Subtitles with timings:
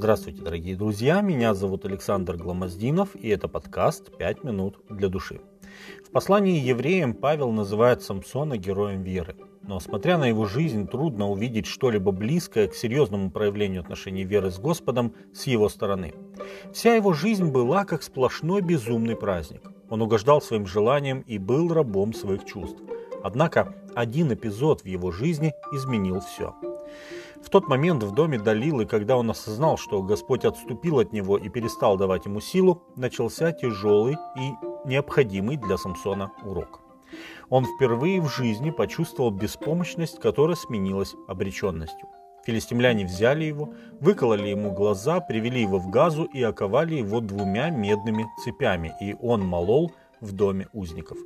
[0.00, 5.42] Здравствуйте, дорогие друзья, меня зовут Александр Гламоздинов, и это подкаст «Пять минут для души».
[6.02, 9.36] В послании евреям Павел называет Самсона героем веры.
[9.60, 14.58] Но, смотря на его жизнь, трудно увидеть что-либо близкое к серьезному проявлению отношений веры с
[14.58, 16.14] Господом с его стороны.
[16.72, 19.70] Вся его жизнь была как сплошной безумный праздник.
[19.90, 22.80] Он угождал своим желаниям и был рабом своих чувств.
[23.22, 26.54] Однако один эпизод в его жизни изменил все–
[27.42, 31.48] в тот момент в доме Далилы, когда он осознал, что Господь отступил от него и
[31.48, 34.52] перестал давать ему силу, начался тяжелый и
[34.86, 36.80] необходимый для Самсона урок.
[37.48, 42.08] Он впервые в жизни почувствовал беспомощность, которая сменилась обреченностью.
[42.44, 48.26] Филистимляне взяли его, выкололи ему глаза, привели его в газу и оковали его двумя медными
[48.42, 51.18] цепями, и он молол в доме узников.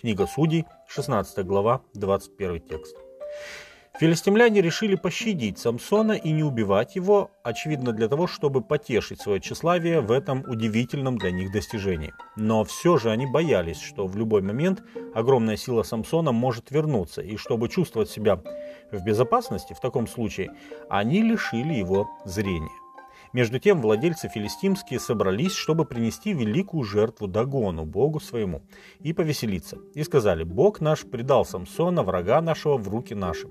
[0.00, 2.96] Книга Судей, 16 глава, 21 текст.
[3.98, 10.00] Филистимляне решили пощадить Самсона и не убивать его, очевидно для того, чтобы потешить свое тщеславие
[10.00, 12.14] в этом удивительном для них достижении.
[12.34, 14.82] Но все же они боялись, что в любой момент
[15.14, 18.40] огромная сила Самсона может вернуться, и чтобы чувствовать себя
[18.90, 20.50] в безопасности в таком случае,
[20.88, 22.82] они лишили его зрения.
[23.34, 28.62] Между тем владельцы филистимские собрались, чтобы принести великую жертву Дагону, богу своему,
[29.00, 29.78] и повеселиться.
[29.94, 33.48] И сказали, Бог наш предал Самсона, врага нашего, в руки наши.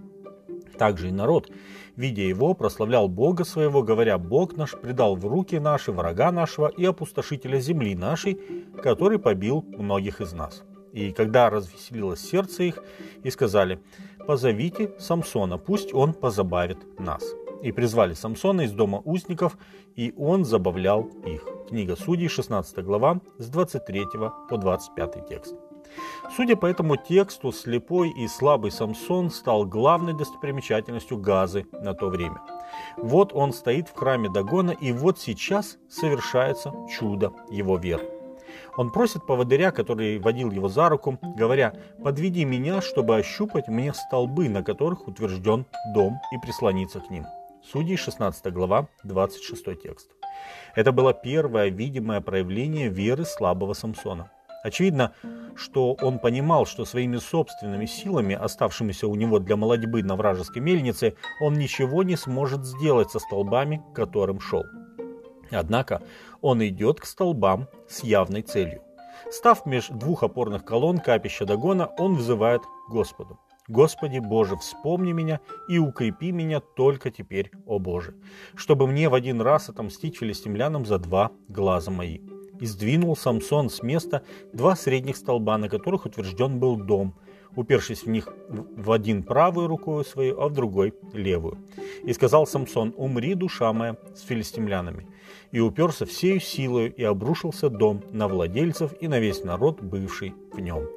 [0.81, 1.47] Также и народ,
[1.95, 6.83] видя его, прославлял Бога своего, говоря, Бог наш предал в руки наши врага нашего и
[6.83, 8.41] опустошителя земли нашей,
[8.81, 10.63] который побил многих из нас.
[10.91, 12.83] И когда развеселилось сердце их,
[13.23, 13.79] и сказали,
[14.25, 17.23] позовите Самсона, пусть он позабавит нас.
[17.61, 19.59] И призвали Самсона из дома узников,
[19.95, 21.45] и он забавлял их.
[21.69, 24.05] Книга Судей, 16 глава, с 23
[24.49, 25.55] по 25 текст.
[26.35, 32.41] Судя по этому тексту, слепой и слабый Самсон стал главной достопримечательностью Газы на то время.
[32.97, 38.03] Вот он стоит в храме Дагона, и вот сейчас совершается чудо его веры.
[38.77, 44.47] Он просит поводыря, который водил его за руку, говоря, «Подведи меня, чтобы ощупать мне столбы,
[44.49, 47.25] на которых утвержден дом, и прислониться к ним».
[47.63, 50.09] Судей 16 глава, 26 текст.
[50.75, 54.31] Это было первое видимое проявление веры слабого Самсона.
[54.63, 55.13] Очевидно,
[55.55, 61.15] что он понимал, что своими собственными силами, оставшимися у него для молодьбы на вражеской мельнице,
[61.41, 64.63] он ничего не сможет сделать со столбами, к которым шел.
[65.49, 66.01] Однако
[66.41, 68.81] он идет к столбам с явной целью.
[69.29, 73.39] Став меж двух опорных колонн капища Дагона, он взывает Господу.
[73.67, 75.39] «Господи Боже, вспомни меня
[75.69, 78.15] и укрепи меня только теперь, о Боже,
[78.55, 82.30] чтобы мне в один раз отомстить филистимлянам за два глаза мои»
[82.61, 84.21] и сдвинул Самсон с места
[84.53, 87.15] два средних столба, на которых утвержден был дом,
[87.55, 91.57] упершись в них в один правую рукою свою, а в другой левую.
[92.03, 95.07] И сказал Самсон, умри, душа моя, с филистимлянами.
[95.51, 100.59] И уперся всею силою, и обрушился дом на владельцев и на весь народ, бывший в
[100.59, 100.87] нем.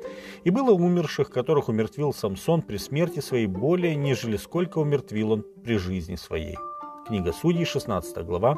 [0.44, 5.78] И было умерших, которых умертвил Самсон при смерти своей более, нежели сколько умертвил он при
[5.78, 6.56] жизни своей.
[7.06, 8.56] Книга Судей, 16 глава,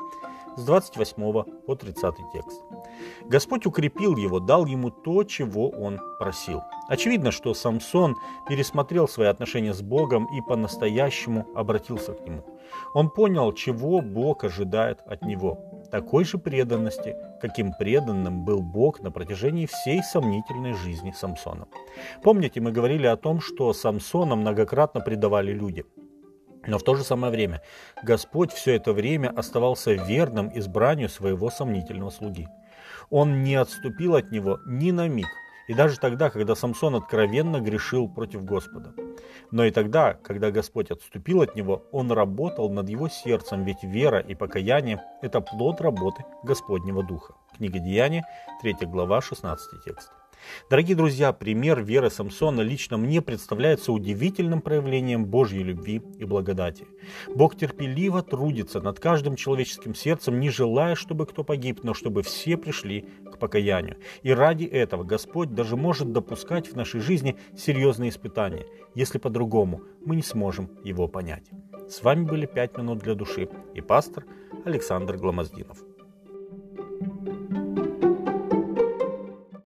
[0.56, 2.62] с 28 по 30 текст.
[3.24, 6.62] Господь укрепил его, дал ему то, чего он просил.
[6.88, 8.16] Очевидно, что Самсон
[8.48, 12.44] пересмотрел свои отношения с Богом и по-настоящему обратился к нему.
[12.94, 15.58] Он понял, чего Бог ожидает от него.
[15.90, 21.66] Такой же преданности, каким преданным был Бог на протяжении всей сомнительной жизни Самсона.
[22.22, 25.84] Помните, мы говорили о том, что Самсона многократно предавали люди–
[26.66, 27.62] но в то же самое время
[28.02, 32.48] Господь все это время оставался верным избранию своего сомнительного слуги.
[33.10, 35.28] Он не отступил от него ни на миг,
[35.68, 38.94] и даже тогда, когда Самсон откровенно грешил против Господа.
[39.50, 44.20] Но и тогда, когда Господь отступил от него, он работал над его сердцем, ведь вера
[44.20, 47.34] и покаяние– это плод работы Господнего Духа.
[47.56, 48.24] Книга Деяния,
[48.62, 50.10] 3 глава, 16 текст.
[50.68, 56.86] Дорогие друзья, пример веры Самсона лично мне представляется удивительным проявлением Божьей любви и благодати.
[57.28, 62.56] Бог терпеливо трудится над каждым человеческим сердцем, не желая, чтобы кто погиб, но чтобы все
[62.56, 63.96] пришли к покаянию.
[64.22, 70.16] И ради этого Господь даже может допускать в нашей жизни серьезные испытания, если по-другому мы
[70.16, 71.44] не сможем его понять.
[71.88, 74.24] С вами были «Пять минут для души» и пастор
[74.64, 75.78] Александр Гломоздинов.